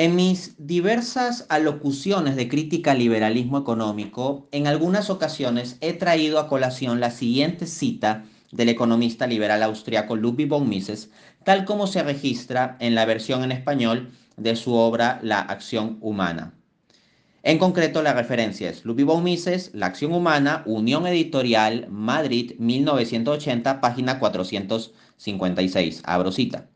[0.00, 6.46] En mis diversas alocuciones de crítica al liberalismo económico, en algunas ocasiones he traído a
[6.46, 11.10] colación la siguiente cita del economista liberal austriaco Ludwig von Mises,
[11.42, 16.54] tal como se registra en la versión en español de su obra La acción humana.
[17.42, 23.80] En concreto, la referencia es Ludwig von Mises, La acción humana, Unión Editorial, Madrid, 1980,
[23.80, 26.02] página 456.
[26.04, 26.68] Abro cita.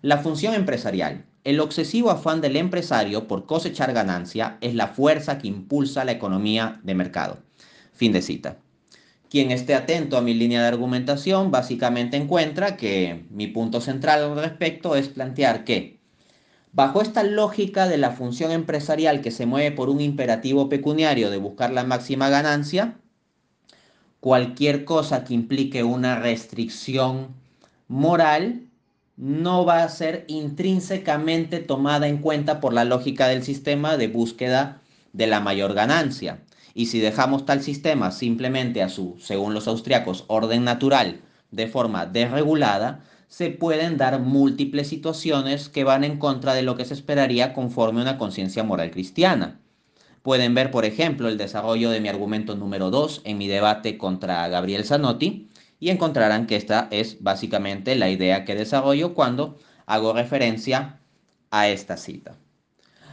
[0.00, 1.26] La función empresarial.
[1.42, 6.80] El obsesivo afán del empresario por cosechar ganancia es la fuerza que impulsa la economía
[6.82, 7.38] de mercado.
[7.94, 8.58] Fin de cita.
[9.30, 14.36] Quien esté atento a mi línea de argumentación básicamente encuentra que mi punto central al
[14.36, 16.00] respecto es plantear que,
[16.72, 21.38] bajo esta lógica de la función empresarial que se mueve por un imperativo pecuniario de
[21.38, 22.98] buscar la máxima ganancia,
[24.18, 27.28] cualquier cosa que implique una restricción
[27.88, 28.69] moral
[29.20, 34.80] no va a ser intrínsecamente tomada en cuenta por la lógica del sistema de búsqueda
[35.12, 36.40] de la mayor ganancia.
[36.72, 42.06] Y si dejamos tal sistema simplemente a su, según los austriacos, orden natural de forma
[42.06, 47.52] desregulada, se pueden dar múltiples situaciones que van en contra de lo que se esperaría
[47.52, 49.60] conforme a una conciencia moral cristiana.
[50.22, 54.48] Pueden ver, por ejemplo, el desarrollo de mi argumento número 2 en mi debate contra
[54.48, 61.00] Gabriel Zanotti, y encontrarán que esta es básicamente la idea que desarrollo cuando hago referencia
[61.50, 62.36] a esta cita.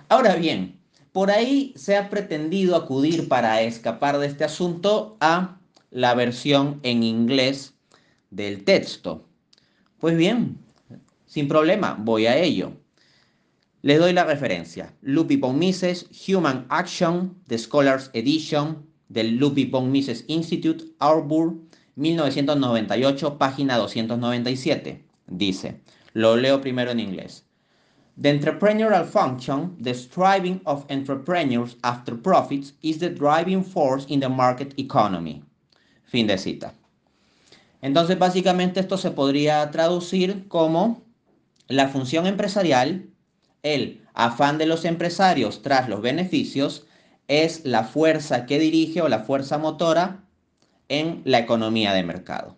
[0.09, 0.79] Ahora bien,
[1.11, 5.57] por ahí se ha pretendido acudir para escapar de este asunto a
[5.89, 7.73] la versión en inglés
[8.29, 9.25] del texto.
[9.99, 10.59] Pues bien,
[11.25, 12.73] sin problema, voy a ello.
[13.81, 14.93] Les doy la referencia.
[15.01, 19.39] Von Mises, Human Action, The Scholars Edition, del
[19.71, 21.67] von Mises Institute, Auburn,
[21.97, 25.03] 1998, página 297.
[25.27, 25.81] Dice,
[26.13, 27.43] lo leo primero en inglés.
[28.19, 34.29] The entrepreneurial function, the striving of entrepreneurs after profits, is the driving force in the
[34.29, 35.43] market economy.
[36.05, 36.73] Fin de cita.
[37.81, 41.03] Entonces, básicamente esto se podría traducir como
[41.67, 43.09] la función empresarial,
[43.63, 46.85] el afán de los empresarios tras los beneficios,
[47.27, 50.26] es la fuerza que dirige o la fuerza motora
[50.89, 52.57] en la economía de mercado.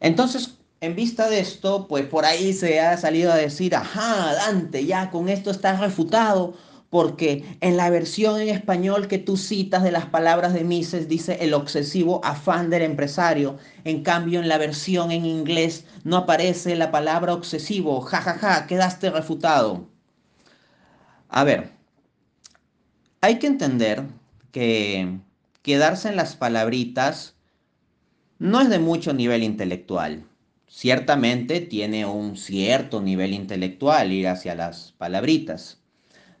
[0.00, 4.86] Entonces, en vista de esto, pues por ahí se ha salido a decir, ajá, Dante,
[4.86, 6.54] ya con esto estás refutado,
[6.90, 11.38] porque en la versión en español que tú citas de las palabras de Mises dice
[11.40, 13.58] el obsesivo afán del empresario.
[13.84, 18.00] En cambio, en la versión en inglés no aparece la palabra obsesivo.
[18.00, 19.88] Ja, ja, ja, quedaste refutado.
[21.28, 21.72] A ver,
[23.20, 24.04] hay que entender
[24.50, 25.18] que
[25.68, 27.36] quedarse en las palabritas
[28.38, 30.24] no es de mucho nivel intelectual.
[30.66, 35.82] Ciertamente tiene un cierto nivel intelectual ir hacia las palabritas,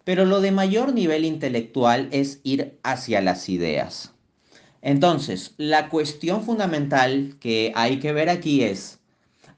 [0.04, 4.14] pero lo de mayor nivel intelectual es ir hacia las ideas.
[4.80, 8.98] Entonces, la cuestión fundamental que hay que ver aquí es,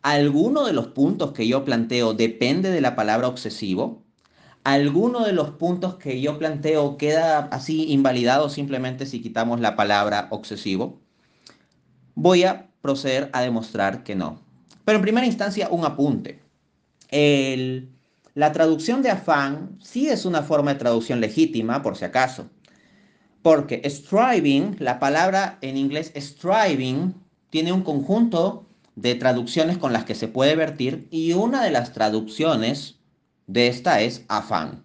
[0.03, 4.03] ¿alguno de los puntos que yo planteo depende de la palabra obsesivo?
[4.73, 10.29] Alguno de los puntos que yo planteo queda así invalidado simplemente si quitamos la palabra
[10.31, 11.01] obsesivo?
[12.15, 14.41] Voy a proceder a demostrar que no.
[14.85, 16.41] Pero en primera instancia, un apunte.
[18.35, 22.49] la traducción de afán sí es una forma de traducción legítima, por si acaso.
[23.43, 27.15] Porque striving, la palabra en inglés striving,
[27.51, 31.93] tiene un conjunto de traducciones con las que se puede vertir y una de las
[31.93, 33.00] traducciones
[33.51, 34.85] de esta es afán.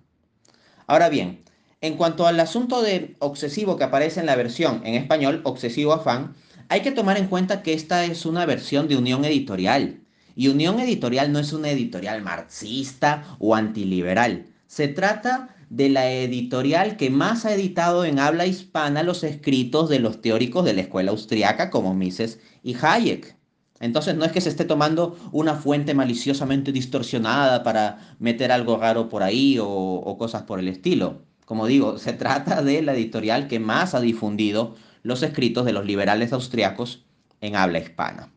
[0.88, 1.44] Ahora bien,
[1.82, 6.34] en cuanto al asunto de obsesivo que aparece en la versión en español, obsesivo afán,
[6.68, 10.02] hay que tomar en cuenta que esta es una versión de Unión Editorial.
[10.36, 14.48] Y Unión Editorial no es una editorial marxista o antiliberal.
[14.66, 20.00] Se trata de la editorial que más ha editado en habla hispana los escritos de
[20.00, 23.36] los teóricos de la escuela austriaca como Mises y Hayek.
[23.80, 29.10] Entonces no es que se esté tomando una fuente maliciosamente distorsionada para meter algo raro
[29.10, 31.22] por ahí o, cosas por el estilo.
[31.46, 35.86] Como digo, se trata de la editorial que más ha difundido los escritos de los
[35.86, 37.06] liberales austriacos
[37.42, 38.32] en habla hispana.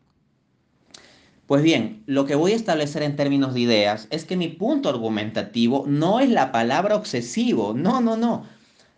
[1.47, 4.89] Pues bien, lo que voy a establecer en términos de ideas es que mi punto
[4.89, 8.45] argumentativo no es la palabra obsesivo, no, no, no.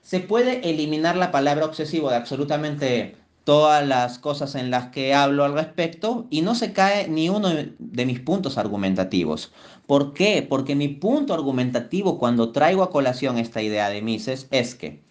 [0.01, 5.43] Se puede eliminar la palabra obsesivo de absolutamente todas las cosas en las que hablo
[5.43, 9.51] al respecto y no se cae ni uno de mis puntos argumentativos.
[9.87, 10.45] ¿Por qué?
[10.47, 15.01] Porque mi punto argumentativo cuando traigo a colación esta idea de Mises es que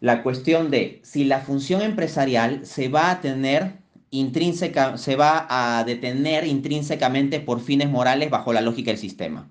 [0.00, 3.78] la cuestión de si la función empresarial se va a tener
[4.10, 9.50] intrínseca, se va a detener intrínsecamente por fines morales bajo la lógica del sistema.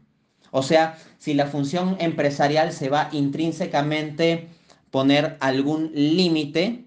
[0.51, 4.47] O sea, si la función empresarial se va intrínsecamente
[4.89, 6.86] poner algún límite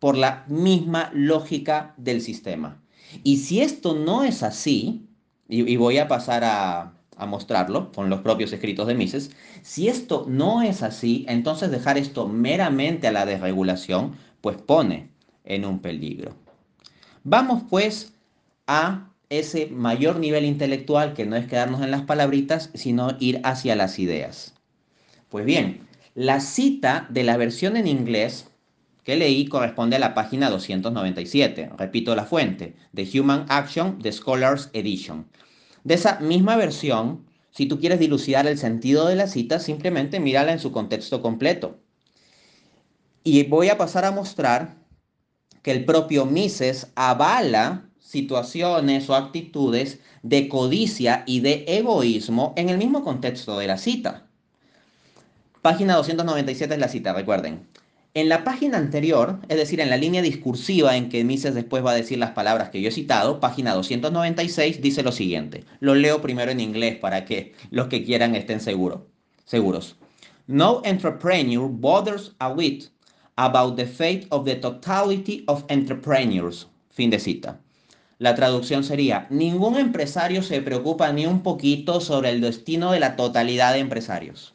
[0.00, 2.82] por la misma lógica del sistema.
[3.22, 5.06] Y si esto no es así,
[5.48, 6.94] y, voy a pasar a,
[7.26, 9.30] mostrarlo con los propios escritos de Mises,
[9.60, 15.10] si esto no es así, entonces dejar esto meramente a la desregulación, pues pone
[15.44, 16.34] en un peligro.
[17.22, 18.14] Vamos pues
[18.66, 23.76] a ese mayor nivel intelectual que no es quedarnos en las palabritas, sino ir hacia
[23.76, 24.54] las ideas.
[25.28, 28.49] Pues bien, la cita de la versión en inglés
[29.04, 34.70] que leí corresponde a la página 297, repito la fuente, de Human Action, The Scholars
[34.72, 35.26] Edition.
[35.84, 40.52] De esa misma versión, si tú quieres dilucidar el sentido de la cita, simplemente mírala
[40.52, 41.78] en su contexto completo.
[43.24, 44.76] Y voy a pasar a mostrar
[45.62, 52.78] que el propio Mises avala situaciones o actitudes de codicia y de egoísmo en el
[52.78, 54.26] mismo contexto de la cita.
[55.62, 57.68] Página 297 es la cita, recuerden.
[58.12, 61.92] En la página anterior, es decir, en la línea discursiva en que Mises después va
[61.92, 65.62] a decir las palabras que yo he citado, página 296 dice lo siguiente.
[65.78, 69.02] Lo leo primero en inglés para que los que quieran estén seguros.
[69.44, 69.94] seguros.
[70.48, 72.86] No entrepreneur bothers a whit
[73.36, 76.66] about the fate of the totality of entrepreneurs.
[76.90, 77.60] Fin de cita.
[78.18, 83.14] La traducción sería, ningún empresario se preocupa ni un poquito sobre el destino de la
[83.14, 84.54] totalidad de empresarios.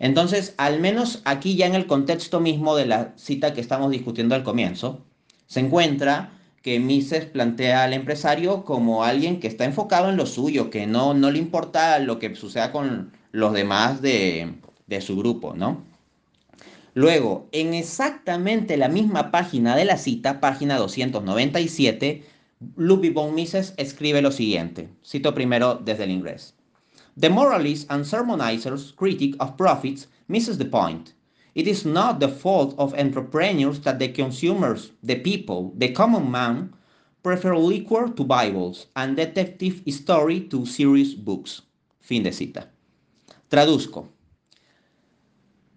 [0.00, 4.34] Entonces, al menos aquí ya en el contexto mismo de la cita que estamos discutiendo
[4.34, 5.04] al comienzo,
[5.46, 6.32] se encuentra
[6.62, 11.12] que Mises plantea al empresario como alguien que está enfocado en lo suyo, que no,
[11.12, 14.54] no le importa lo que suceda con los demás de,
[14.86, 15.84] de su grupo, ¿no?
[16.94, 22.24] Luego, en exactamente la misma página de la cita, página 297,
[22.76, 24.88] Ludwig von Mises escribe lo siguiente.
[25.04, 26.54] Cito primero desde el inglés.
[27.20, 31.12] The moralist and sermonizer's critic of profits misses the point.
[31.54, 36.72] It is not the fault of entrepreneurs that the consumers, the people, the common man,
[37.22, 41.60] prefer liquor to Bibles and detective story to serious books.
[42.00, 42.70] Fin de cita.
[43.50, 44.08] Traduzco.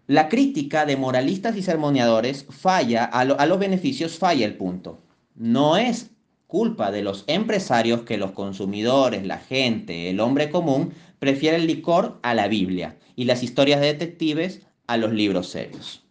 [0.07, 5.01] La crítica de moralistas y sermoneadores falla, a, lo, a los beneficios falla el punto.
[5.35, 6.09] No es
[6.53, 12.19] culpa de los empresarios que los consumidores, la gente, el hombre común prefiere el licor
[12.21, 16.03] a la Biblia y las historias de detectives a los libros serios.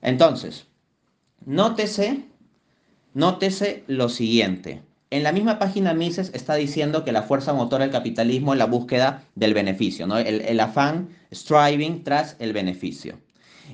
[0.00, 0.64] Entonces,
[1.44, 2.24] nótese,
[3.86, 4.80] lo siguiente.
[5.10, 8.64] En la misma página Mises está diciendo que la fuerza motora del capitalismo es la
[8.64, 10.16] búsqueda del beneficio, ¿no?
[10.16, 13.18] el afán, striving tras el beneficio.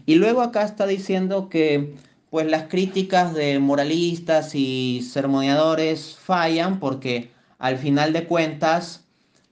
[0.04, 1.94] Y luego acá está diciendo que
[2.30, 9.04] pues las críticas de moralistas y sermoneadores fallan porque al final de cuentas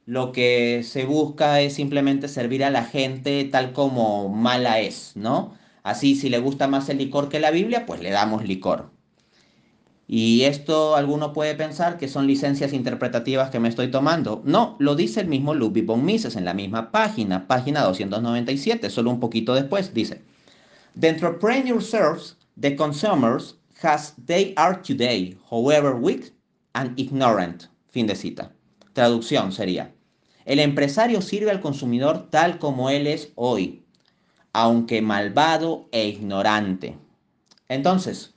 [0.06, 5.54] lo que se busca es simplemente servir a la gente tal como mala es, ¿no?
[5.82, 8.90] Así, si le gusta más el licor que la Biblia, pues le damos licor.
[10.06, 14.40] Y esto alguno puede pensar que son licencias interpretativas que me estoy tomando.
[14.46, 19.10] No, lo dice el mismo Ludwig von Mises en la misma página, página 297, solo
[19.10, 20.22] un poquito después, dice,
[20.98, 26.32] The entrepreneur serves the consumers as they are today, however weak
[26.75, 27.69] and ignorant.
[27.90, 28.50] Fin de cita.
[28.93, 29.93] Traducción sería,
[30.44, 33.82] el empresario sirve al consumidor tal como él es hoy,
[34.53, 36.96] aunque malvado e ignorante.
[37.69, 38.34] Entonces,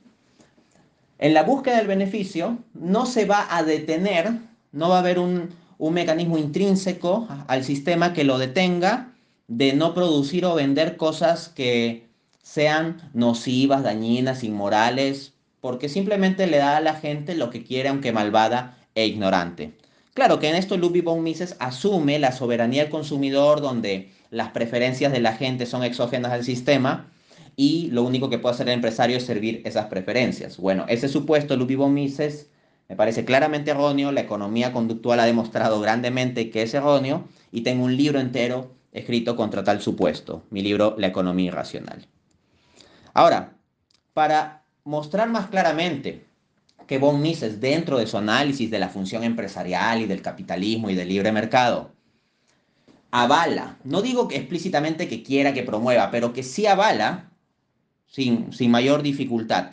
[1.17, 4.39] en la búsqueda del beneficio no se va a detener,
[4.71, 5.49] no va a haber un,
[5.79, 9.13] mecanismo intrínseco al sistema que lo detenga
[9.47, 12.10] de no producir o vender cosas que
[12.41, 18.11] sean nocivas, dañinas, inmorales, porque simplemente le da a la gente lo que quiere, aunque
[18.11, 19.73] malvada e ignorante.
[20.13, 25.11] Claro que en esto Ludwig von Mises asume la soberanía del consumidor donde las preferencias
[25.13, 27.09] de la gente son exógenas al sistema
[27.55, 30.57] y lo único que puede hacer el empresario es servir esas preferencias.
[30.57, 32.49] Bueno, ese supuesto Ludwig von Mises
[32.89, 37.85] me parece claramente erróneo, la economía conductual ha demostrado grandemente que es erróneo y tengo
[37.85, 42.05] un libro entero escrito contra tal supuesto, mi libro La economía irracional.
[43.13, 43.53] Ahora,
[44.13, 46.25] para mostrar más claramente
[46.87, 50.95] que von Mises, dentro de su análisis de la función empresarial y del capitalismo y
[50.95, 51.91] del libre mercado,
[53.11, 57.31] avala, no digo que explícitamente que quiera que promueva, pero que sí avala,
[58.07, 59.71] sin, sin mayor dificultad,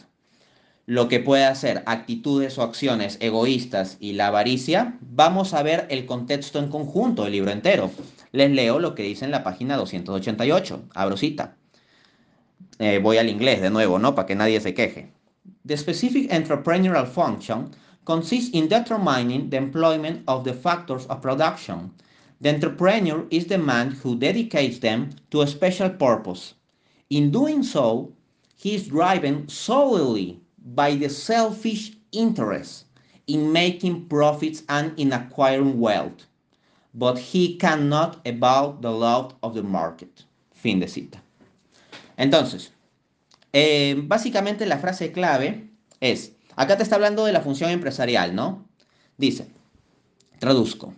[0.87, 6.07] lo que puede hacer actitudes o acciones egoístas y la avaricia, vamos a ver el
[6.07, 7.91] contexto en conjunto del libro entero.
[8.33, 11.57] Les leo lo que dice en la página 288, abro cita.
[12.79, 14.15] Eh, voy al inglés de nuevo, ¿no?
[14.15, 15.11] Para que nadie se queje.
[15.65, 17.71] The specific entrepreneurial function
[18.05, 21.93] consists in determining the employment of the factors of production,
[22.41, 26.55] The entrepreneur is the man who dedicates them to a special purpose.
[27.11, 28.13] In doing so,
[28.55, 32.85] he is driven solely by the selfish interest
[33.27, 36.27] in making profits and in acquiring wealth,
[36.95, 40.25] but he cannot about the law of the market.
[40.53, 41.19] Fin de cita.
[42.19, 42.73] Entonces,
[43.55, 45.71] eh, básicamente la frase clave
[46.01, 48.69] es, acá te está hablando de la función empresarial, ¿no?
[49.17, 49.47] Dice,
[50.39, 50.95] traduzco.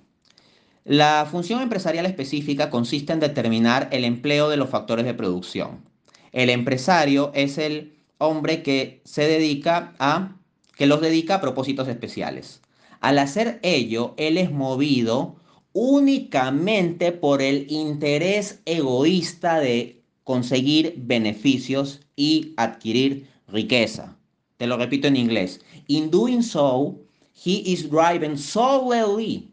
[0.85, 5.85] La función empresarial específica consiste en determinar el empleo de los factores de producción.
[6.33, 10.37] El empresario es el hombre que se dedica a,
[10.75, 12.63] que los dedica a propósitos especiales.
[13.01, 15.37] Al hacer ello, él es movido
[15.73, 24.17] únicamente por el interés egoísta de conseguir beneficios y adquirir riqueza.
[24.57, 25.61] Te lo repito en inglés.
[25.89, 26.99] In doing so,
[27.33, 29.51] he is driven solely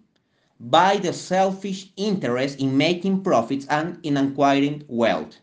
[0.59, 5.35] by the selfish interest in making profits and in acquiring wealth.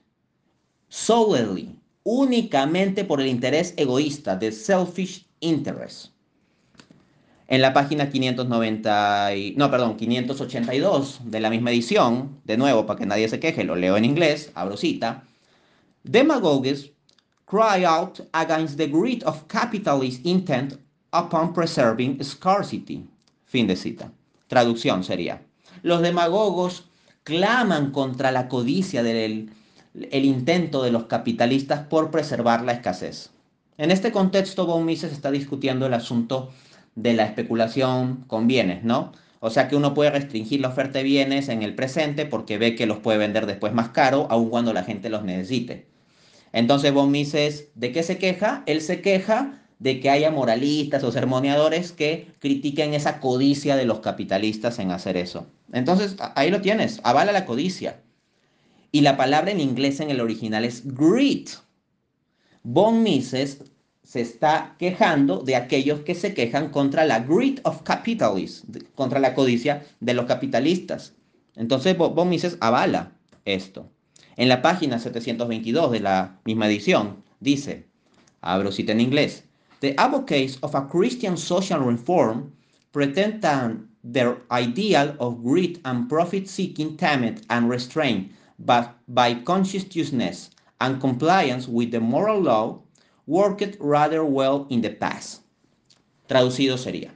[0.89, 6.14] Solely, únicamente por el interés egoísta, the selfish interest.
[7.55, 13.07] En la página 590, no, perdón, 582 de la misma edición, de nuevo, para que
[13.07, 15.23] nadie se queje, lo leo en inglés, abro cita.
[16.03, 16.91] Demagogues
[17.47, 20.81] cry out against the greed of capitalist intent
[21.13, 23.07] upon preserving scarcity.
[23.45, 24.11] Fin de cita.
[24.49, 25.41] Traducción sería,
[25.85, 26.89] los demagogos
[27.23, 29.53] claman contra la codicia del
[29.95, 33.31] el intento de los capitalistas por preservar la escasez.
[33.79, 36.51] En este contexto, Von Mises está discutiendo el asunto
[36.95, 39.13] de la especulación con bienes, ¿no?
[39.41, 42.75] O sea que uno puede restringir la oferta de bienes en el presente porque ve
[42.75, 45.87] que los puede vender después más caro, aun cuando la gente los necesite.
[46.53, 48.63] Entonces Von Mises, ¿de qué se queja?
[48.67, 54.01] Él se queja de que haya moralistas o sermoneadores que critiquen esa codicia de los
[54.01, 55.47] capitalistas en hacer eso.
[55.73, 58.01] Entonces, ahí lo tienes, avala la codicia.
[58.93, 61.49] Y la palabra en inglés en el original es greed.
[62.63, 63.63] Von Mises
[64.05, 69.35] se está quejando de aquellos que se quejan contra la greed of capitalists, contra la
[69.35, 71.15] codicia de los capitalistas.
[71.57, 73.13] Entonces, Von Mises avala
[73.45, 73.91] esto.
[74.37, 77.87] En la página 722 de la misma edición dice,
[78.41, 79.45] abro cita en inglés,
[79.81, 82.53] The advocates of a Christian social reform
[82.93, 83.43] pretend
[84.03, 91.91] their ideal of greed and profit-seeking tamed and restrained but by conscientiousness and compliance with
[91.91, 92.81] the moral law
[93.27, 95.43] worked rather well in the past.
[96.27, 97.15] Traducido sería,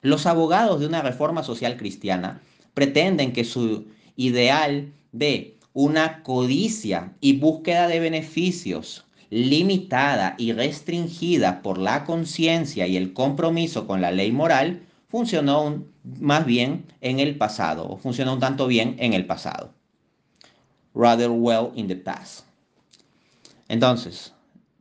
[0.00, 2.40] los abogados de una reforma social cristiana
[2.74, 3.86] pretenden que su
[4.16, 12.98] ideal de una codicia y búsqueda de beneficios limitada y restringida por la conciencia y
[12.98, 15.86] el compromiso con la ley moral, funcionó
[16.20, 19.72] más bien en el pasado, o funcionó un tanto bien en el pasado.
[20.94, 22.44] Rather well in the past.
[23.68, 24.34] Entonces,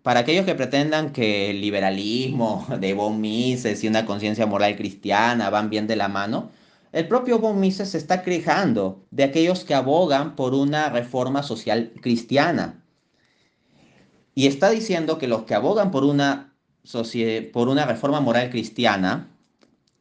[0.04, 5.50] para aquellos que pretendan que el liberalismo de Von Mises y una conciencia moral cristiana
[5.50, 6.52] van bien de la mano,
[6.92, 11.94] el propio Von Mises se está quejando de aquellos que abogan por una reforma social
[12.02, 12.82] cristiana,
[14.34, 16.54] y está diciendo que los que abogan por una,
[17.52, 19.30] por una reforma moral cristiana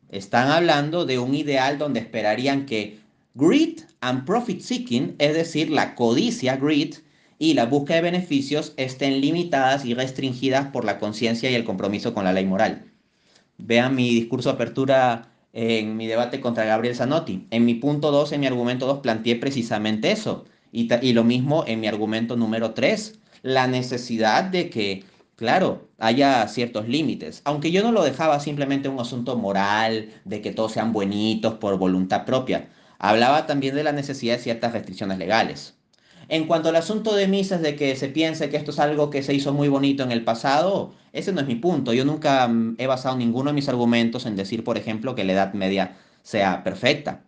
[0.09, 3.00] están hablando de un ideal donde esperarían que
[3.35, 6.95] greed and profit seeking, es decir, la codicia, greed,
[7.40, 12.12] y la búsqueda de beneficios estén limitadas y restringidas por la conciencia y el compromiso
[12.12, 12.92] con la ley moral.
[13.56, 17.47] Vean mi discurso de apertura en mi debate contra Gabriel Zanotti.
[17.50, 20.44] En mi punto 2, en mi argumento 2, planteé precisamente eso.
[20.70, 25.04] Y, y lo mismo en mi argumento número 3 la necesidad de que,
[25.37, 27.40] claro, haya ciertos límites.
[27.44, 31.78] Aunque yo no lo dejaba simplemente un asunto moral, de que todos sean buenitos por
[31.78, 32.68] voluntad propia.
[32.99, 35.79] Hablaba también de la necesidad de ciertas restricciones legales.
[36.30, 39.22] En cuanto al asunto de misas, de que se piense que esto es algo que
[39.25, 41.92] se hizo muy bonito en el pasado, ese no es mi punto.
[41.92, 45.32] Yo nunca mm, he basado ninguno de mis argumentos en decir, por ejemplo, que la
[45.32, 47.25] Edad Media sea perfecta.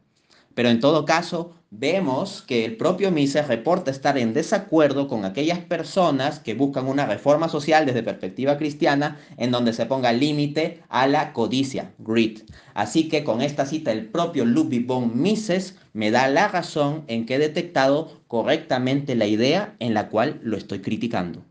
[0.55, 5.61] Pero en todo caso, vemos que el propio Mises reporta estar en desacuerdo con aquellas
[5.61, 11.07] personas que buscan una reforma social desde perspectiva cristiana en donde se ponga límite a
[11.07, 12.43] la codicia, greed.
[12.75, 17.25] Así que con esta cita el propio Ludwig von Mises me da la razón en
[17.25, 21.43] que he detectado correctamente la idea en la cual lo estoy criticando.